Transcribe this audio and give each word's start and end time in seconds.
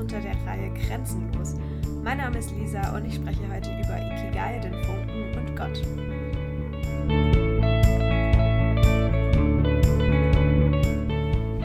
unter 0.00 0.18
der 0.18 0.34
Reihe 0.46 0.72
Grenzenlos. 0.72 1.56
Mein 2.02 2.16
Name 2.16 2.38
ist 2.38 2.50
Lisa 2.52 2.96
und 2.96 3.04
ich 3.04 3.16
spreche 3.16 3.46
heute 3.52 3.68
über 3.68 3.98
Ikigai, 3.98 4.58
den 4.58 4.72
Funken 4.82 5.36
und 5.36 5.54
Gott. 5.54 5.76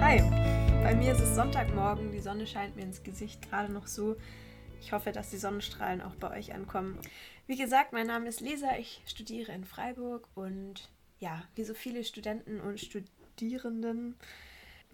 Hi, 0.02 0.20
bei 0.84 0.96
mir 0.96 1.14
ist 1.14 1.22
es 1.22 1.34
Sonntagmorgen, 1.34 2.12
die 2.12 2.20
Sonne 2.20 2.46
scheint 2.46 2.76
mir 2.76 2.82
ins 2.82 3.04
Gesicht 3.04 3.50
gerade 3.50 3.72
noch 3.72 3.88
so. 3.88 4.18
Ich 4.82 4.92
hoffe, 4.92 5.14
dass 5.14 5.30
die 5.30 5.38
Sonnenstrahlen 5.38 6.02
auch 6.02 6.16
bei 6.16 6.38
euch 6.38 6.54
ankommen. 6.54 7.00
Wie 7.48 7.56
gesagt, 7.56 7.94
mein 7.94 8.08
Name 8.08 8.28
ist 8.28 8.42
Lisa, 8.42 8.76
ich 8.78 9.02
studiere 9.06 9.54
in 9.54 9.64
Freiburg 9.64 10.28
und 10.36 10.90
ja, 11.20 11.42
wie 11.56 11.64
so 11.64 11.74
viele 11.74 12.04
Studenten 12.04 12.60
und 12.60 12.82
Studierenden 12.82 14.18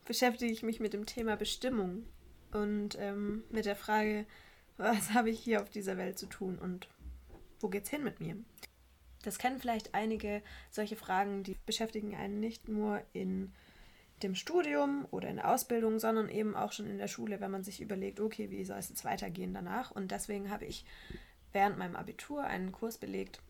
beschäftige 0.05 0.53
ich 0.53 0.61
mich 0.61 0.79
mit 0.79 0.93
dem 0.93 1.07
Thema 1.07 1.37
Bestimmung 1.37 2.05
und 2.53 2.97
ähm, 2.99 3.43
mit 3.49 3.65
der 3.65 3.75
Frage, 3.75 4.25
was 4.77 5.13
habe 5.13 5.29
ich 5.29 5.39
hier 5.39 5.61
auf 5.61 5.69
dieser 5.69 5.97
Welt 5.97 6.17
zu 6.17 6.27
tun 6.27 6.57
und 6.57 6.87
wo 7.59 7.69
geht's 7.69 7.89
hin 7.89 8.03
mit 8.03 8.19
mir? 8.19 8.35
Das 9.23 9.37
kennen 9.37 9.59
vielleicht 9.59 9.93
einige 9.93 10.41
solche 10.71 10.95
Fragen, 10.95 11.43
die 11.43 11.55
beschäftigen 11.65 12.15
einen 12.15 12.39
nicht 12.39 12.67
nur 12.67 13.03
in 13.13 13.53
dem 14.23 14.35
Studium 14.35 15.07
oder 15.11 15.29
in 15.29 15.37
der 15.37 15.51
Ausbildung, 15.51 15.99
sondern 15.99 16.29
eben 16.29 16.55
auch 16.55 16.71
schon 16.71 16.87
in 16.87 16.97
der 16.97 17.07
Schule, 17.07 17.39
wenn 17.39 17.51
man 17.51 17.63
sich 17.63 17.81
überlegt, 17.81 18.19
okay, 18.19 18.49
wie 18.49 18.65
soll 18.65 18.77
es 18.77 18.89
jetzt 18.89 19.05
weitergehen 19.05 19.53
danach? 19.53 19.91
Und 19.91 20.11
deswegen 20.11 20.49
habe 20.49 20.65
ich 20.65 20.85
während 21.53 21.77
meinem 21.77 21.95
Abitur 21.95 22.43
einen 22.43 22.71
Kurs 22.71 22.97
belegt 22.97 23.41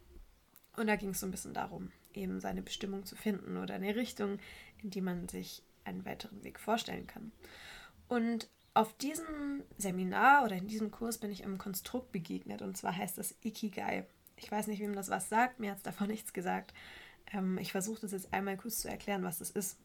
und 0.77 0.87
da 0.87 0.95
ging 0.95 1.09
es 1.09 1.19
so 1.19 1.27
ein 1.27 1.31
bisschen 1.31 1.53
darum, 1.53 1.91
eben 2.13 2.39
seine 2.39 2.61
Bestimmung 2.61 3.05
zu 3.05 3.15
finden 3.15 3.57
oder 3.57 3.75
eine 3.75 3.95
Richtung, 3.95 4.39
in 4.81 4.89
die 4.89 5.01
man 5.01 5.27
sich 5.27 5.63
einen 5.83 6.05
weiteren 6.05 6.43
Weg 6.43 6.59
vorstellen 6.59 7.07
kann. 7.07 7.31
Und 8.07 8.49
auf 8.73 8.95
diesem 8.97 9.63
Seminar 9.77 10.43
oder 10.43 10.55
in 10.55 10.67
diesem 10.67 10.91
Kurs 10.91 11.17
bin 11.17 11.31
ich 11.31 11.43
einem 11.43 11.57
Konstrukt 11.57 12.11
begegnet 12.11 12.61
und 12.61 12.77
zwar 12.77 12.95
heißt 12.95 13.17
das 13.17 13.35
Ikigai. 13.43 14.05
Ich 14.37 14.51
weiß 14.51 14.67
nicht, 14.67 14.79
wem 14.79 14.95
das 14.95 15.09
was 15.09 15.29
sagt, 15.29 15.59
mir 15.59 15.71
hat 15.71 15.77
es 15.77 15.83
davon 15.83 16.07
nichts 16.09 16.33
gesagt. 16.33 16.73
Ähm, 17.33 17.57
ich 17.57 17.71
versuche 17.71 18.01
das 18.01 18.11
jetzt 18.11 18.33
einmal 18.33 18.57
kurz 18.57 18.79
zu 18.79 18.89
erklären, 18.89 19.23
was 19.23 19.39
das 19.39 19.51
ist. 19.51 19.77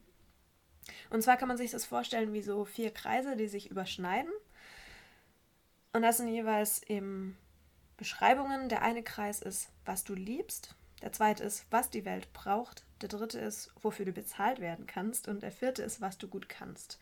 Und 1.11 1.23
zwar 1.23 1.37
kann 1.37 1.49
man 1.49 1.57
sich 1.57 1.73
das 1.73 1.85
vorstellen 1.85 2.33
wie 2.33 2.43
so 2.43 2.65
vier 2.65 2.93
Kreise, 2.93 3.37
die 3.37 3.49
sich 3.49 3.71
überschneiden. 3.71 4.31
Und 5.93 6.03
das 6.03 6.19
sind 6.19 6.29
jeweils 6.29 6.83
eben 6.85 7.37
Beschreibungen. 7.97 8.69
Der 8.69 8.83
eine 8.83 9.03
Kreis 9.03 9.41
ist, 9.43 9.69
was 9.85 10.05
du 10.05 10.15
liebst. 10.15 10.77
Der 11.03 11.13
zweite 11.13 11.43
ist, 11.43 11.67
was 11.71 11.91
die 11.91 12.05
Welt 12.05 12.33
braucht. 12.33 12.85
Der 13.01 13.09
dritte 13.09 13.39
ist, 13.41 13.73
wofür 13.83 14.05
du 14.05 14.13
bezahlt 14.13 14.61
werden 14.61 14.87
kannst. 14.87 15.27
Und 15.27 15.43
der 15.43 15.53
vierte 15.53 15.83
ist, 15.83 16.01
was 16.01 16.19
du 16.19 16.29
gut 16.29 16.49
kannst. 16.49 17.01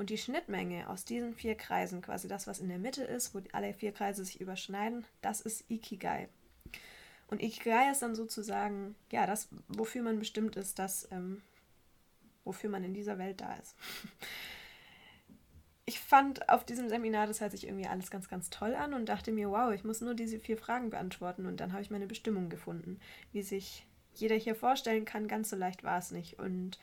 Und 0.00 0.08
die 0.08 0.16
Schnittmenge 0.16 0.88
aus 0.88 1.04
diesen 1.04 1.34
vier 1.34 1.56
Kreisen, 1.56 2.00
quasi 2.00 2.26
das, 2.26 2.46
was 2.46 2.58
in 2.58 2.70
der 2.70 2.78
Mitte 2.78 3.04
ist, 3.04 3.34
wo 3.34 3.42
alle 3.52 3.74
vier 3.74 3.92
Kreise 3.92 4.24
sich 4.24 4.40
überschneiden, 4.40 5.04
das 5.20 5.42
ist 5.42 5.70
Ikigai. 5.70 6.30
Und 7.26 7.42
Ikigai 7.42 7.90
ist 7.90 8.00
dann 8.00 8.14
sozusagen, 8.14 8.94
ja, 9.12 9.26
das, 9.26 9.50
wofür 9.68 10.02
man 10.02 10.18
bestimmt 10.18 10.56
ist, 10.56 10.78
das, 10.78 11.06
ähm, 11.12 11.42
wofür 12.44 12.70
man 12.70 12.82
in 12.82 12.94
dieser 12.94 13.18
Welt 13.18 13.42
da 13.42 13.54
ist. 13.56 13.76
Ich 15.84 16.00
fand 16.00 16.48
auf 16.48 16.64
diesem 16.64 16.88
Seminar, 16.88 17.26
das 17.26 17.42
hört 17.42 17.50
sich 17.50 17.66
irgendwie 17.66 17.88
alles 17.88 18.10
ganz, 18.10 18.30
ganz 18.30 18.48
toll 18.48 18.74
an 18.76 18.94
und 18.94 19.06
dachte 19.06 19.32
mir, 19.32 19.50
wow, 19.50 19.70
ich 19.74 19.84
muss 19.84 20.00
nur 20.00 20.14
diese 20.14 20.38
vier 20.38 20.56
Fragen 20.56 20.88
beantworten 20.88 21.44
und 21.44 21.58
dann 21.60 21.72
habe 21.72 21.82
ich 21.82 21.90
meine 21.90 22.06
Bestimmung 22.06 22.48
gefunden. 22.48 23.00
Wie 23.32 23.42
sich 23.42 23.86
jeder 24.14 24.36
hier 24.36 24.54
vorstellen 24.54 25.04
kann, 25.04 25.28
ganz 25.28 25.50
so 25.50 25.56
leicht 25.56 25.84
war 25.84 25.98
es 25.98 26.10
nicht. 26.10 26.38
Und 26.38 26.78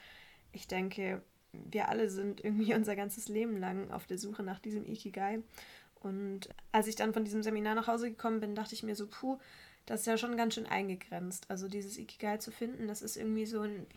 ich 0.52 0.68
denke, 0.68 1.24
wir 1.69 1.90
alle 1.90 2.09
sind 2.09 2.44
irgendwie 2.44 2.73
unser 2.75 2.95
ganzes 2.95 3.28
Leben 3.28 3.57
lang 3.57 3.91
auf 3.91 4.06
der 4.06 4.18
Suche 4.18 4.44
nach 4.44 4.59
diesem 4.59 4.85
Ikigai. 4.85 5.40
Und 5.95 6.50
als 6.72 6.88
ich 6.88 6.95
dann 6.95 7.13
von 7.13 7.25
diesem 7.25 7.44
Seminar 7.44 7.75
nach 7.75 7.88
Hause 7.88 8.09
gekommen 8.09 8.40
bin, 8.40 8.56
dachte 8.56 8.75
ich 8.75 8.84
mir 8.84 8.95
so, 8.95 9.07
puh, 9.07 9.40
das 9.85 10.01
ist 10.01 10.06
ja 10.06 10.17
schon 10.17 10.38
ganz 10.38 10.53
schön 10.53 10.67
eingegrenzt. 10.67 11.50
Also 11.50 11.67
dieses 11.67 11.97
Ikigai 11.97 12.38
zu 12.38 12.51
finden, 12.51 12.88
das 12.88 13.01
ist 13.01 13.17
irgendwie 13.17 13.46
so 13.46 13.62
ein 13.62 13.88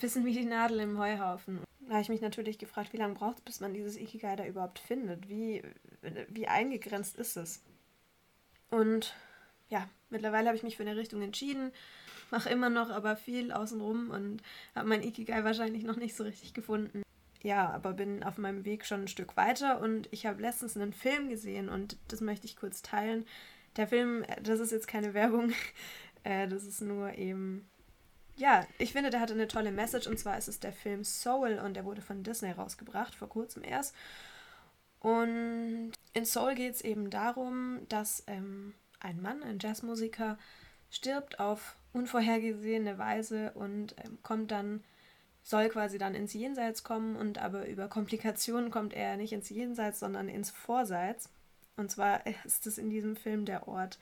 bisschen 0.00 0.24
wie 0.24 0.32
die 0.32 0.44
Nadel 0.44 0.80
im 0.80 0.98
Heuhaufen. 0.98 1.60
Da 1.80 1.94
habe 1.94 2.02
ich 2.02 2.08
mich 2.08 2.20
natürlich 2.20 2.58
gefragt, 2.58 2.92
wie 2.92 2.98
lange 2.98 3.14
braucht 3.14 3.38
es, 3.38 3.44
bis 3.44 3.60
man 3.60 3.74
dieses 3.74 3.96
Ikigai 3.96 4.36
da 4.36 4.46
überhaupt 4.46 4.78
findet? 4.78 5.28
Wie, 5.28 5.62
wie 6.28 6.46
eingegrenzt 6.46 7.16
ist 7.16 7.36
es? 7.36 7.60
Und 8.70 9.14
ja, 9.68 9.88
mittlerweile 10.10 10.46
habe 10.46 10.56
ich 10.56 10.62
mich 10.62 10.76
für 10.76 10.84
eine 10.84 10.96
Richtung 10.96 11.22
entschieden 11.22 11.72
mache 12.32 12.48
immer 12.48 12.70
noch 12.70 12.90
aber 12.90 13.14
viel 13.14 13.52
außenrum 13.52 14.10
und 14.10 14.42
habe 14.74 14.88
mein 14.88 15.02
Ikigai 15.02 15.44
wahrscheinlich 15.44 15.84
noch 15.84 15.96
nicht 15.96 16.16
so 16.16 16.24
richtig 16.24 16.54
gefunden. 16.54 17.02
Ja, 17.42 17.70
aber 17.70 17.92
bin 17.92 18.22
auf 18.22 18.38
meinem 18.38 18.64
Weg 18.64 18.86
schon 18.86 19.02
ein 19.02 19.08
Stück 19.08 19.36
weiter 19.36 19.80
und 19.80 20.08
ich 20.12 20.26
habe 20.26 20.42
letztens 20.42 20.76
einen 20.76 20.92
Film 20.92 21.28
gesehen 21.28 21.68
und 21.68 21.96
das 22.08 22.20
möchte 22.20 22.46
ich 22.46 22.56
kurz 22.56 22.82
teilen. 22.82 23.26
Der 23.76 23.86
Film, 23.86 24.24
das 24.42 24.60
ist 24.60 24.72
jetzt 24.72 24.88
keine 24.88 25.14
Werbung, 25.14 25.52
äh, 26.24 26.48
das 26.48 26.64
ist 26.64 26.80
nur 26.80 27.14
eben 27.14 27.68
ja, 28.36 28.66
ich 28.78 28.92
finde, 28.92 29.10
der 29.10 29.20
hatte 29.20 29.34
eine 29.34 29.46
tolle 29.46 29.72
Message 29.72 30.06
und 30.06 30.18
zwar 30.18 30.38
ist 30.38 30.48
es 30.48 30.58
der 30.58 30.72
Film 30.72 31.04
Soul 31.04 31.60
und 31.62 31.74
der 31.74 31.84
wurde 31.84 32.00
von 32.00 32.22
Disney 32.22 32.50
rausgebracht, 32.50 33.14
vor 33.14 33.28
kurzem 33.28 33.62
erst. 33.62 33.94
Und 35.00 35.92
in 36.14 36.24
Soul 36.24 36.54
geht 36.54 36.74
es 36.74 36.80
eben 36.80 37.10
darum, 37.10 37.80
dass 37.88 38.24
ähm, 38.26 38.74
ein 39.00 39.20
Mann, 39.20 39.42
ein 39.42 39.58
Jazzmusiker, 39.60 40.38
stirbt 40.90 41.40
auf 41.40 41.76
unvorhergesehene 41.92 42.98
Weise 42.98 43.52
und 43.54 43.94
ähm, 44.04 44.18
kommt 44.22 44.50
dann, 44.50 44.82
soll 45.42 45.68
quasi 45.68 45.98
dann 45.98 46.14
ins 46.14 46.32
Jenseits 46.32 46.84
kommen 46.84 47.16
und 47.16 47.38
aber 47.38 47.68
über 47.68 47.88
Komplikationen 47.88 48.70
kommt 48.70 48.94
er 48.94 49.16
nicht 49.16 49.32
ins 49.32 49.50
Jenseits, 49.50 50.00
sondern 50.00 50.28
ins 50.28 50.50
Vorseits. 50.50 51.28
Und 51.76 51.90
zwar 51.90 52.26
ist 52.44 52.66
es 52.66 52.78
in 52.78 52.90
diesem 52.90 53.16
Film 53.16 53.44
der 53.44 53.68
Ort, 53.68 53.98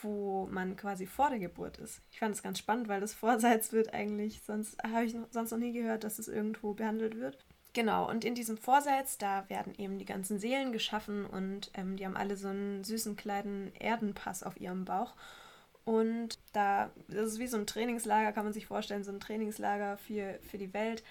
wo 0.00 0.48
man 0.50 0.76
quasi 0.76 1.06
vor 1.06 1.30
der 1.30 1.38
Geburt 1.38 1.78
ist. 1.78 2.00
Ich 2.10 2.18
fand 2.18 2.34
es 2.34 2.42
ganz 2.42 2.58
spannend, 2.58 2.88
weil 2.88 3.00
das 3.00 3.14
Vorseits 3.14 3.72
wird 3.72 3.94
eigentlich, 3.94 4.42
sonst 4.42 4.82
habe 4.82 5.04
ich 5.04 5.14
noch, 5.14 5.26
sonst 5.30 5.50
noch 5.50 5.58
nie 5.58 5.72
gehört, 5.72 6.04
dass 6.04 6.18
es 6.18 6.28
irgendwo 6.28 6.74
behandelt 6.74 7.18
wird. 7.18 7.38
Genau, 7.74 8.08
und 8.08 8.24
in 8.24 8.34
diesem 8.34 8.58
Vorseits, 8.58 9.16
da 9.16 9.48
werden 9.48 9.74
eben 9.78 9.98
die 9.98 10.04
ganzen 10.04 10.38
Seelen 10.38 10.72
geschaffen 10.72 11.24
und 11.24 11.70
ähm, 11.74 11.96
die 11.96 12.04
haben 12.04 12.16
alle 12.16 12.36
so 12.36 12.48
einen 12.48 12.84
süßen 12.84 13.16
kleinen 13.16 13.74
Erdenpass 13.76 14.42
auf 14.42 14.60
ihrem 14.60 14.84
Bauch. 14.84 15.14
Und 15.84 16.38
da, 16.52 16.90
das 17.08 17.32
ist 17.32 17.38
wie 17.38 17.46
so 17.46 17.56
ein 17.56 17.66
Trainingslager, 17.66 18.32
kann 18.32 18.44
man 18.44 18.52
sich 18.52 18.66
vorstellen, 18.66 19.04
so 19.04 19.10
ein 19.12 19.20
Trainingslager 19.20 19.96
für, 19.96 20.38
für 20.48 20.58
die 20.58 20.72
Welt. 20.72 21.02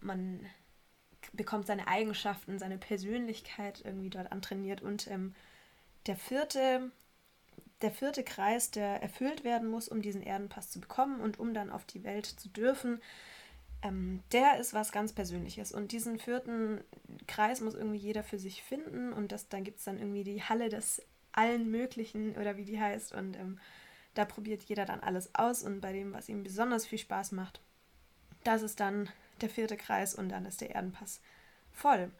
Man 0.00 0.46
bekommt 1.32 1.66
seine 1.66 1.88
Eigenschaften, 1.88 2.58
seine 2.58 2.78
Persönlichkeit 2.78 3.82
irgendwie 3.84 4.10
dort 4.10 4.30
antrainiert. 4.30 4.82
Und 4.82 5.08
ähm, 5.08 5.34
der 6.06 6.16
vierte, 6.16 6.90
der 7.82 7.90
vierte 7.90 8.22
Kreis, 8.22 8.70
der 8.70 9.02
erfüllt 9.02 9.44
werden 9.44 9.68
muss, 9.68 9.88
um 9.88 10.00
diesen 10.00 10.22
Erdenpass 10.22 10.70
zu 10.70 10.80
bekommen 10.80 11.20
und 11.20 11.38
um 11.38 11.52
dann 11.52 11.70
auf 11.70 11.84
die 11.84 12.04
Welt 12.04 12.26
zu 12.26 12.48
dürfen, 12.48 13.00
ähm, 13.82 14.22
der 14.32 14.58
ist 14.58 14.74
was 14.74 14.92
ganz 14.92 15.12
Persönliches. 15.12 15.72
Und 15.72 15.92
diesen 15.92 16.18
vierten 16.18 16.82
Kreis 17.26 17.60
muss 17.60 17.74
irgendwie 17.74 17.98
jeder 17.98 18.22
für 18.22 18.38
sich 18.38 18.62
finden. 18.62 19.12
Und 19.12 19.32
das, 19.32 19.48
dann 19.48 19.64
gibt 19.64 19.78
es 19.78 19.84
dann 19.84 19.98
irgendwie 19.98 20.24
die 20.24 20.42
Halle 20.42 20.68
des 20.68 21.02
allen 21.32 21.70
Möglichen 21.70 22.36
oder 22.36 22.56
wie 22.56 22.64
die 22.64 22.80
heißt. 22.80 23.12
Und 23.12 23.36
ähm, 23.36 23.58
da 24.14 24.24
probiert 24.24 24.62
jeder 24.62 24.84
dann 24.84 25.00
alles 25.00 25.34
aus 25.34 25.62
und 25.62 25.80
bei 25.80 25.92
dem, 25.92 26.12
was 26.12 26.28
ihm 26.28 26.42
besonders 26.42 26.86
viel 26.86 26.98
Spaß 26.98 27.32
macht, 27.32 27.60
das 28.44 28.62
ist 28.62 28.80
dann 28.80 29.08
der 29.40 29.50
vierte 29.50 29.76
Kreis 29.76 30.14
und 30.14 30.28
dann 30.28 30.46
ist 30.46 30.60
der 30.60 30.74
Erdenpass 30.74 31.20
voll. 31.72 32.10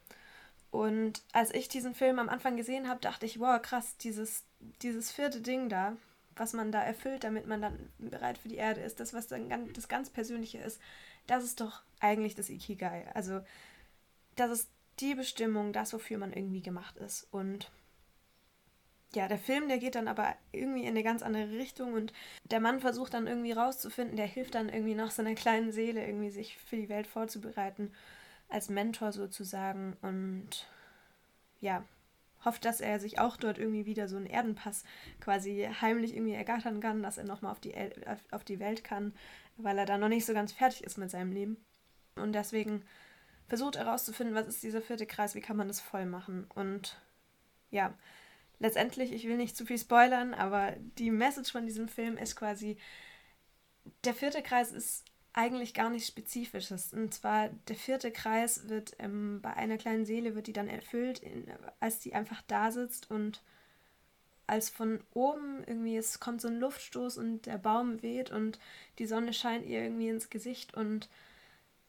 Und 0.71 1.21
als 1.33 1.53
ich 1.53 1.67
diesen 1.67 1.93
Film 1.93 2.17
am 2.17 2.29
Anfang 2.29 2.55
gesehen 2.55 2.87
habe, 2.87 3.01
dachte 3.01 3.25
ich, 3.25 3.39
wow, 3.39 3.61
krass, 3.61 3.97
dieses, 3.97 4.45
dieses 4.81 5.11
vierte 5.11 5.41
Ding 5.41 5.67
da, 5.67 5.97
was 6.35 6.53
man 6.53 6.71
da 6.71 6.81
erfüllt, 6.81 7.25
damit 7.25 7.45
man 7.45 7.61
dann 7.61 7.91
bereit 7.99 8.37
für 8.37 8.47
die 8.47 8.55
Erde 8.55 8.81
ist, 8.81 9.01
das, 9.01 9.13
was 9.13 9.27
dann 9.27 9.49
ganz, 9.49 9.73
das 9.73 9.89
ganz 9.89 10.09
Persönliche 10.09 10.59
ist, 10.59 10.79
das 11.27 11.43
ist 11.43 11.59
doch 11.59 11.81
eigentlich 11.99 12.35
das 12.35 12.49
Ikigai. 12.49 13.05
Also, 13.13 13.41
das 14.35 14.49
ist 14.51 14.69
die 14.99 15.13
Bestimmung, 15.13 15.73
das, 15.73 15.93
wofür 15.93 16.17
man 16.17 16.31
irgendwie 16.31 16.61
gemacht 16.61 16.97
ist. 16.97 17.27
Und 17.31 17.69
ja, 19.13 19.27
der 19.27 19.37
Film, 19.37 19.67
der 19.67 19.77
geht 19.77 19.95
dann 19.95 20.07
aber 20.07 20.35
irgendwie 20.51 20.83
in 20.83 20.89
eine 20.89 21.03
ganz 21.03 21.21
andere 21.21 21.51
Richtung 21.51 21.93
und 21.93 22.13
der 22.45 22.61
Mann 22.61 22.79
versucht 22.79 23.13
dann 23.13 23.27
irgendwie 23.27 23.51
rauszufinden, 23.51 24.15
der 24.15 24.25
hilft 24.25 24.55
dann 24.55 24.69
irgendwie 24.69 24.95
nach 24.95 25.11
seiner 25.11 25.35
kleinen 25.35 25.71
Seele 25.71 26.05
irgendwie 26.05 26.29
sich 26.29 26.57
für 26.57 26.77
die 26.77 26.89
Welt 26.89 27.07
vorzubereiten, 27.07 27.91
als 28.47 28.69
Mentor 28.69 29.11
sozusagen 29.11 29.97
und 30.01 30.67
ja, 31.59 31.83
hofft, 32.45 32.65
dass 32.65 32.81
er 32.81 32.99
sich 32.99 33.19
auch 33.19 33.37
dort 33.37 33.57
irgendwie 33.57 33.85
wieder 33.85 34.07
so 34.07 34.15
einen 34.15 34.25
Erdenpass 34.25 34.83
quasi 35.19 35.69
heimlich 35.81 36.15
irgendwie 36.15 36.33
ergattern 36.33 36.79
kann, 36.79 37.03
dass 37.03 37.17
er 37.17 37.25
nochmal 37.25 37.51
auf 37.51 37.59
die, 37.59 37.75
auf 38.31 38.43
die 38.43 38.59
Welt 38.59 38.83
kann, 38.83 39.13
weil 39.57 39.77
er 39.77 39.85
da 39.85 39.97
noch 39.97 40.09
nicht 40.09 40.25
so 40.25 40.33
ganz 40.33 40.51
fertig 40.53 40.83
ist 40.83 40.97
mit 40.97 41.11
seinem 41.11 41.33
Leben. 41.33 41.57
Und 42.15 42.33
deswegen 42.33 42.83
versucht 43.47 43.75
er 43.75 43.85
herauszufinden, 43.85 44.35
was 44.35 44.47
ist 44.47 44.63
dieser 44.63 44.81
vierte 44.81 45.05
Kreis, 45.05 45.35
wie 45.35 45.41
kann 45.41 45.57
man 45.57 45.67
das 45.67 45.81
voll 45.81 46.05
machen 46.05 46.45
und 46.55 46.97
ja, 47.69 47.93
letztendlich, 48.61 49.11
ich 49.11 49.27
will 49.27 49.37
nicht 49.37 49.57
zu 49.57 49.65
viel 49.65 49.77
spoilern, 49.77 50.33
aber 50.33 50.73
die 50.97 51.11
Message 51.11 51.51
von 51.51 51.65
diesem 51.65 51.87
Film 51.87 52.15
ist 52.15 52.35
quasi, 52.35 52.77
der 54.03 54.13
vierte 54.13 54.43
Kreis 54.43 54.71
ist 54.71 55.05
eigentlich 55.33 55.73
gar 55.73 55.89
nichts 55.89 56.07
Spezifisches. 56.07 56.93
Und 56.93 57.13
zwar 57.13 57.49
der 57.67 57.75
vierte 57.75 58.11
Kreis 58.11 58.69
wird 58.69 58.95
ähm, 58.99 59.39
bei 59.41 59.53
einer 59.55 59.77
kleinen 59.77 60.05
Seele 60.05 60.35
wird 60.35 60.47
die 60.47 60.53
dann 60.53 60.67
erfüllt, 60.67 61.19
in, 61.19 61.45
als 61.79 61.99
die 61.99 62.13
einfach 62.13 62.41
da 62.47 62.71
sitzt 62.71 63.09
und 63.09 63.41
als 64.45 64.69
von 64.69 64.99
oben 65.13 65.63
irgendwie 65.65 65.97
es 65.97 66.19
kommt 66.19 66.41
so 66.41 66.47
ein 66.47 66.59
Luftstoß 66.59 67.17
und 67.17 67.45
der 67.45 67.57
Baum 67.57 68.01
weht 68.03 68.31
und 68.31 68.59
die 68.99 69.05
Sonne 69.05 69.33
scheint 69.33 69.65
ihr 69.65 69.81
irgendwie 69.81 70.09
ins 70.09 70.29
Gesicht 70.29 70.73
und 70.73 71.09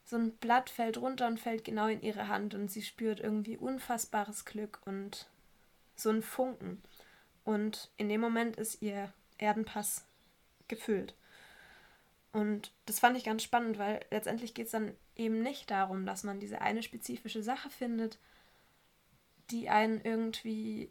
so 0.05 0.15
ein 0.15 0.31
Blatt 0.37 0.69
fällt 0.69 0.97
runter 0.97 1.27
und 1.27 1.39
fällt 1.39 1.65
genau 1.65 1.87
in 1.87 2.01
ihre 2.01 2.29
Hand 2.29 2.55
und 2.55 2.71
sie 2.71 2.81
spürt 2.81 3.19
irgendwie 3.19 3.57
unfassbares 3.57 4.45
Glück 4.45 4.79
und 4.85 5.27
so 5.95 6.09
ein 6.09 6.21
Funken. 6.21 6.81
Und 7.43 7.91
in 7.97 8.09
dem 8.09 8.21
Moment 8.21 8.55
ist 8.57 8.81
ihr 8.81 9.11
Erdenpass 9.37 10.05
gefüllt. 10.67 11.15
Und 12.31 12.71
das 12.85 12.99
fand 12.99 13.17
ich 13.17 13.23
ganz 13.23 13.43
spannend, 13.43 13.77
weil 13.77 14.03
letztendlich 14.09 14.53
geht 14.53 14.65
es 14.65 14.71
dann 14.71 14.95
eben 15.15 15.43
nicht 15.43 15.69
darum, 15.69 16.05
dass 16.05 16.23
man 16.23 16.39
diese 16.39 16.61
eine 16.61 16.81
spezifische 16.81 17.43
Sache 17.43 17.69
findet, 17.69 18.17
die 19.51 19.69
einen 19.69 20.01
irgendwie 20.01 20.89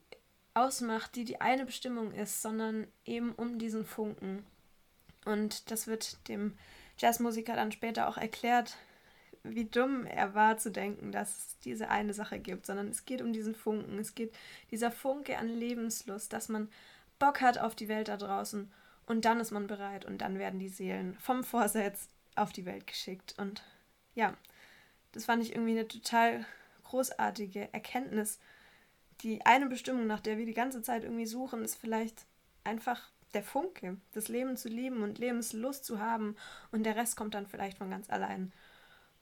ausmacht, 0.55 1.17
die 1.17 1.25
die 1.25 1.41
eine 1.41 1.65
Bestimmung 1.65 2.13
ist, 2.13 2.43
sondern 2.43 2.87
eben 3.05 3.33
um 3.33 3.59
diesen 3.59 3.85
Funken. 3.85 4.47
Und 5.25 5.71
das 5.71 5.87
wird 5.87 6.29
dem 6.29 6.57
Jazzmusiker 6.99 7.55
dann 7.55 7.73
später 7.73 8.09
auch 8.09 8.19
erklärt, 8.19 8.77
wie 9.45 9.65
dumm 9.65 10.07
er 10.07 10.35
war 10.35 10.59
zu 10.59 10.71
denken, 10.71 11.13
dass 11.13 11.37
es 11.37 11.59
diese 11.61 11.89
eine 11.89 12.15
Sache 12.15 12.39
gibt, 12.39 12.67
sondern 12.67 12.89
es 12.89 13.05
geht 13.05 13.23
um 13.23 13.33
diesen 13.33 13.55
Funken. 13.55 13.99
Es 13.99 14.15
geht 14.15 14.35
dieser 14.71 14.91
Funke 14.91 15.39
an 15.39 15.49
Lebenslust, 15.49 16.33
dass 16.33 16.49
man 16.49 16.69
Bock 17.19 17.41
hat 17.41 17.59
auf 17.59 17.75
die 17.75 17.89
Welt 17.89 18.09
da 18.09 18.17
draußen 18.17 18.71
und 19.07 19.25
dann 19.25 19.41
ist 19.41 19.51
man 19.51 19.67
bereit 19.67 20.05
und 20.05 20.19
dann 20.19 20.39
werden 20.39 20.61
die 20.61 20.69
Seelen 20.69 21.15
vom 21.19 21.45
Vorsatz 21.45 22.09
auf 22.37 22.53
die 22.53 22.67
Welt 22.67 22.87
geschickt. 22.87 23.35
Und 23.39 23.63
ja, 24.15 24.35
das 25.13 25.25
fand 25.27 25.43
ich 25.43 25.53
irgendwie 25.53 25.73
eine 25.73 25.89
total 25.89 26.45
großartige 26.85 27.73
Erkenntnis. 27.73 28.39
Die 29.23 29.45
eine 29.45 29.67
Bestimmung, 29.67 30.07
nach 30.07 30.21
der 30.21 30.39
wir 30.39 30.47
die 30.47 30.55
ganze 30.55 30.83
Zeit 30.83 31.05
irgendwie 31.05 31.27
suchen, 31.27 31.65
ist 31.65 31.77
vielleicht 31.77 32.27
einfach 32.65 33.11
der 33.35 33.43
Funke, 33.43 33.97
das 34.13 34.29
Leben 34.29 34.57
zu 34.57 34.69
lieben 34.69 35.03
und 35.03 35.19
Lebenslust 35.19 35.85
zu 35.85 36.01
haben 36.01 36.37
und 36.71 36.85
der 36.85 36.97
Rest 36.97 37.17
kommt 37.17 37.35
dann 37.35 37.47
vielleicht 37.47 37.79
von 37.79 37.91
ganz 37.91 38.11
allein. 38.11 38.53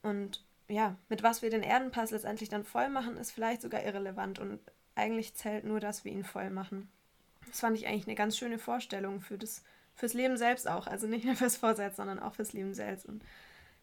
Und 0.03 0.45
ja, 0.69 0.97
mit 1.09 1.23
was 1.23 1.43
wir 1.43 1.51
den 1.51 1.63
Erdenpass 1.63 2.11
letztendlich 2.11 2.49
dann 2.49 2.65
voll 2.65 2.89
machen, 2.89 3.17
ist 3.17 3.33
vielleicht 3.33 3.63
sogar 3.63 3.83
irrelevant 3.83 4.39
und 4.39 4.61
eigentlich 4.95 5.35
zählt 5.35 5.65
nur, 5.65 5.81
dass 5.81 6.05
wir 6.05 6.13
ihn 6.13 6.25
voll 6.25 6.51
machen. 6.51 6.89
Das 7.47 7.61
fand 7.61 7.77
ich 7.77 7.87
eigentlich 7.87 8.07
eine 8.07 8.15
ganz 8.15 8.37
schöne 8.37 8.59
Vorstellung 8.59 9.21
für 9.21 9.39
das, 9.39 9.65
fürs 9.95 10.15
Leben 10.15 10.37
selbst 10.37 10.69
auch. 10.69 10.87
Also 10.87 11.07
nicht 11.07 11.25
nur 11.25 11.37
fürs 11.37 11.57
Vorsatz, 11.57 11.97
sondern 11.97 12.21
auch 12.21 12.35
fürs 12.35 12.53
Leben 12.53 12.75
selbst. 12.75 13.07
Und 13.07 13.25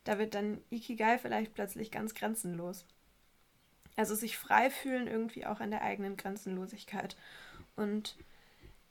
da 0.04 0.18
wird 0.20 0.36
dann 0.36 0.62
Ikigai 0.70 1.18
vielleicht 1.18 1.54
plötzlich 1.54 1.92
ganz 1.92 2.14
grenzenlos. 2.14 2.86
Also 3.98 4.16
sich 4.16 4.38
frei 4.38 4.70
fühlen 4.70 5.08
irgendwie 5.08 5.46
auch 5.46 5.60
in 5.60 5.72
der 5.72 5.82
eigenen 5.82 6.18
Grenzenlosigkeit. 6.18 7.18
Und 7.76 8.16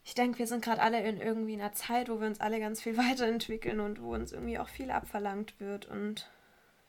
ich 0.05 0.15
denke, 0.15 0.39
wir 0.39 0.47
sind 0.47 0.65
gerade 0.65 0.83
alle 0.83 1.01
in 1.03 1.21
irgendwie 1.21 1.55
einer 1.55 1.73
Zeit, 1.73 2.09
wo 2.09 2.21
wir 2.21 2.27
uns 2.27 2.41
alle 2.41 2.61
ganz 2.61 2.83
viel 2.83 2.97
weiterentwickeln 2.99 3.81
und 3.81 4.03
wo 4.03 4.15
uns 4.15 4.33
irgendwie 4.33 4.59
auch 4.59 4.69
viel 4.69 4.91
abverlangt 4.91 5.59
wird. 5.61 5.87
Und 5.87 6.29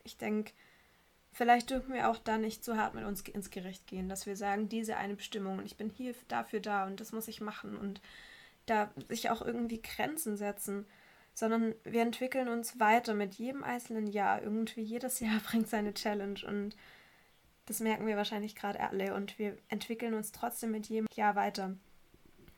ich 0.07 0.17
denke, 0.17 0.51
vielleicht 1.31 1.69
dürfen 1.69 1.93
wir 1.93 2.09
auch 2.09 2.17
da 2.17 2.37
nicht 2.37 2.63
zu 2.63 2.77
hart 2.77 2.95
mit 2.95 3.05
uns 3.05 3.21
ins 3.21 3.51
Gericht 3.51 3.85
gehen, 3.87 4.09
dass 4.09 4.25
wir 4.25 4.35
sagen, 4.35 4.69
diese 4.69 4.97
eine 4.97 5.15
Bestimmung 5.15 5.59
und 5.59 5.65
ich 5.65 5.77
bin 5.77 5.89
hier 5.89 6.15
dafür 6.27 6.59
da 6.59 6.85
und 6.87 6.99
das 6.99 7.11
muss 7.11 7.27
ich 7.27 7.41
machen 7.41 7.77
und 7.77 8.01
da 8.65 8.89
sich 9.09 9.29
auch 9.29 9.41
irgendwie 9.41 9.81
Grenzen 9.81 10.35
setzen, 10.37 10.85
sondern 11.33 11.75
wir 11.83 12.01
entwickeln 12.01 12.47
uns 12.47 12.79
weiter 12.79 13.13
mit 13.13 13.35
jedem 13.35 13.63
einzelnen 13.63 14.07
Jahr. 14.07 14.41
Irgendwie 14.41 14.81
jedes 14.81 15.19
Jahr 15.19 15.39
bringt 15.45 15.69
seine 15.69 15.93
Challenge 15.93 16.39
und 16.47 16.75
das 17.67 17.79
merken 17.81 18.07
wir 18.07 18.17
wahrscheinlich 18.17 18.55
gerade 18.55 18.79
alle 18.79 19.13
und 19.13 19.37
wir 19.37 19.57
entwickeln 19.69 20.13
uns 20.13 20.31
trotzdem 20.31 20.71
mit 20.71 20.87
jedem 20.87 21.07
Jahr 21.13 21.35
weiter. 21.35 21.75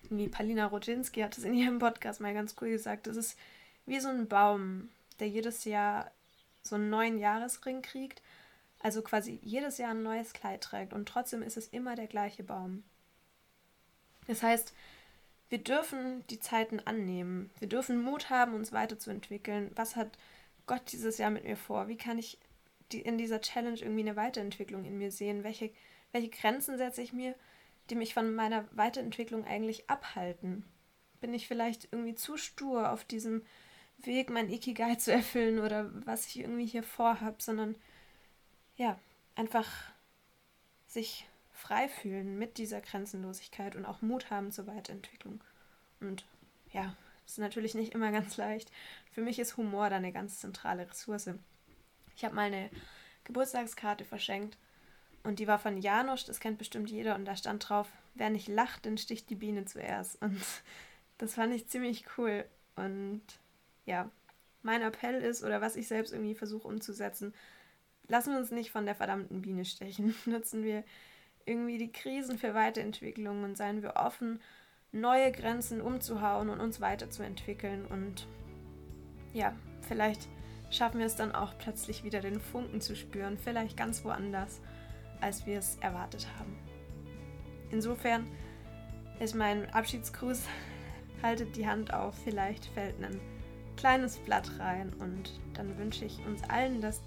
Wie 0.09 0.29
Palina 0.29 0.67
Rodzinski 0.67 1.21
hat 1.21 1.37
es 1.37 1.43
in 1.43 1.53
ihrem 1.53 1.79
Podcast 1.79 2.21
mal 2.21 2.33
ganz 2.33 2.55
cool 2.61 2.69
gesagt, 2.69 3.07
das 3.07 3.17
ist 3.17 3.37
wie 3.85 3.99
so 3.99 4.07
ein 4.07 4.27
Baum, 4.27 4.89
der 5.19 5.27
jedes 5.27 5.65
Jahr 5.65 6.11
so 6.69 6.75
einen 6.75 6.89
neuen 6.89 7.17
Jahresring 7.17 7.81
kriegt, 7.81 8.21
also 8.79 9.01
quasi 9.01 9.39
jedes 9.43 9.77
Jahr 9.77 9.91
ein 9.91 10.03
neues 10.03 10.33
Kleid 10.33 10.61
trägt 10.61 10.93
und 10.93 11.07
trotzdem 11.07 11.41
ist 11.41 11.57
es 11.57 11.67
immer 11.67 11.95
der 11.95 12.07
gleiche 12.07 12.43
Baum. 12.43 12.83
Das 14.27 14.43
heißt, 14.43 14.73
wir 15.49 15.57
dürfen 15.57 16.25
die 16.27 16.39
Zeiten 16.39 16.79
annehmen. 16.79 17.49
Wir 17.57 17.67
dürfen 17.67 18.03
Mut 18.03 18.29
haben, 18.29 18.53
uns 18.53 18.71
weiterzuentwickeln. 18.71 19.71
Was 19.75 19.95
hat 19.95 20.17
Gott 20.67 20.91
dieses 20.91 21.17
Jahr 21.17 21.31
mit 21.31 21.43
mir 21.43 21.57
vor? 21.57 21.87
Wie 21.87 21.97
kann 21.97 22.19
ich 22.19 22.37
die, 22.91 23.01
in 23.01 23.17
dieser 23.17 23.41
Challenge 23.41 23.79
irgendwie 23.79 24.01
eine 24.01 24.15
Weiterentwicklung 24.15 24.85
in 24.85 24.99
mir 24.99 25.11
sehen? 25.11 25.43
Welche, 25.43 25.71
welche 26.11 26.29
Grenzen 26.29 26.77
setze 26.77 27.01
ich 27.01 27.13
mir, 27.13 27.33
die 27.89 27.95
mich 27.95 28.13
von 28.13 28.35
meiner 28.35 28.65
Weiterentwicklung 28.71 29.43
eigentlich 29.45 29.89
abhalten? 29.89 30.63
Bin 31.19 31.33
ich 31.33 31.47
vielleicht 31.47 31.91
irgendwie 31.91 32.15
zu 32.15 32.37
stur 32.37 32.91
auf 32.91 33.03
diesem 33.03 33.41
Weg, 34.01 34.29
mein 34.29 34.49
Ikigai 34.49 34.95
zu 34.95 35.11
erfüllen 35.11 35.59
oder 35.59 35.89
was 36.05 36.27
ich 36.27 36.39
irgendwie 36.39 36.65
hier 36.65 36.83
vorhab, 36.83 37.41
sondern 37.41 37.75
ja, 38.75 38.97
einfach 39.35 39.67
sich 40.87 41.27
frei 41.51 41.89
fühlen 41.89 42.39
mit 42.39 42.57
dieser 42.57 42.81
Grenzenlosigkeit 42.81 43.75
und 43.75 43.85
auch 43.85 44.01
Mut 44.01 44.29
haben 44.29 44.51
zur 44.51 44.67
Weiterentwicklung. 44.67 45.41
Und 45.99 46.25
ja, 46.71 46.95
ist 47.25 47.37
natürlich 47.37 47.75
nicht 47.75 47.93
immer 47.93 48.11
ganz 48.11 48.37
leicht. 48.37 48.71
Für 49.11 49.21
mich 49.21 49.37
ist 49.39 49.57
Humor 49.57 49.89
da 49.89 49.97
eine 49.97 50.11
ganz 50.11 50.39
zentrale 50.39 50.89
Ressource. 50.89 51.29
Ich 52.15 52.23
habe 52.23 52.35
mal 52.35 52.47
eine 52.47 52.69
Geburtstagskarte 53.25 54.05
verschenkt 54.05 54.57
und 55.23 55.39
die 55.39 55.47
war 55.47 55.59
von 55.59 55.77
Janusz, 55.77 56.25
das 56.25 56.39
kennt 56.39 56.57
bestimmt 56.57 56.89
jeder, 56.89 57.15
und 57.15 57.25
da 57.25 57.35
stand 57.35 57.67
drauf, 57.67 57.87
wer 58.15 58.29
nicht 58.29 58.47
lacht, 58.47 58.85
dann 58.85 58.97
sticht 58.97 59.29
die 59.29 59.35
Biene 59.35 59.65
zuerst. 59.65 60.21
Und 60.21 60.41
das 61.17 61.35
fand 61.35 61.53
ich 61.53 61.67
ziemlich 61.67 62.05
cool. 62.17 62.45
Und 62.75 63.21
ja, 63.89 64.09
mein 64.61 64.83
Appell 64.83 65.21
ist, 65.21 65.43
oder 65.43 65.61
was 65.61 65.75
ich 65.75 65.87
selbst 65.87 66.13
irgendwie 66.13 66.35
versuche 66.35 66.67
umzusetzen, 66.67 67.33
lassen 68.07 68.33
wir 68.33 68.39
uns 68.39 68.51
nicht 68.51 68.71
von 68.71 68.85
der 68.85 68.95
verdammten 68.95 69.41
Biene 69.41 69.65
stechen. 69.65 70.15
Nutzen 70.25 70.63
wir 70.63 70.83
irgendwie 71.45 71.79
die 71.79 71.91
Krisen 71.91 72.37
für 72.37 72.53
Weiterentwicklung 72.53 73.43
und 73.43 73.57
seien 73.57 73.81
wir 73.81 73.95
offen, 73.95 74.39
neue 74.91 75.31
Grenzen 75.31 75.81
umzuhauen 75.81 76.49
und 76.49 76.59
uns 76.59 76.79
weiterzuentwickeln. 76.81 77.85
Und 77.85 78.27
ja, 79.33 79.55
vielleicht 79.87 80.27
schaffen 80.69 80.99
wir 80.99 81.07
es 81.07 81.15
dann 81.15 81.33
auch 81.33 81.57
plötzlich 81.57 82.03
wieder 82.03 82.21
den 82.21 82.39
Funken 82.39 82.79
zu 82.79 82.95
spüren, 82.95 83.39
vielleicht 83.39 83.75
ganz 83.75 84.05
woanders, 84.05 84.61
als 85.19 85.47
wir 85.47 85.57
es 85.57 85.77
erwartet 85.81 86.27
haben. 86.37 86.55
Insofern 87.71 88.27
ist 89.19 89.33
mein 89.33 89.67
Abschiedsgruß, 89.71 90.43
haltet 91.23 91.55
die 91.55 91.67
Hand 91.67 91.91
auf, 91.91 92.15
vielleicht 92.23 92.65
fällt 92.65 93.03
ein 93.03 93.19
kleines 93.79 94.17
Blatt 94.17 94.51
rein 94.59 94.91
und 94.99 95.39
dann 95.53 95.77
wünsche 95.77 96.03
ich 96.03 96.19
uns 96.27 96.43
allen, 96.49 96.81
dass 96.81 97.01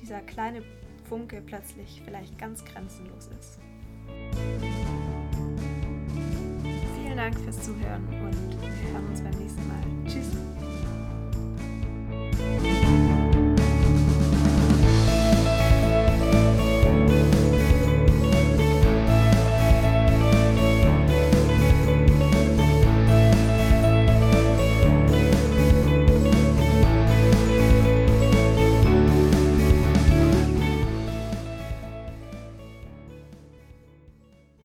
dieser 0.00 0.20
kleine 0.20 0.62
Funke 1.08 1.42
plötzlich 1.44 2.00
vielleicht 2.04 2.38
ganz 2.38 2.64
grenzenlos 2.64 3.28
ist. 3.38 3.58
Vielen 6.96 7.16
Dank 7.16 7.38
fürs 7.40 7.60
Zuhören 7.64 8.06
und 8.06 8.60
wir 8.62 8.92
hören 8.92 9.08
uns 9.08 9.20
beim 9.20 9.34
nächsten 9.34 9.66
Mal. 9.66 9.82
Tschüss. 10.06 10.28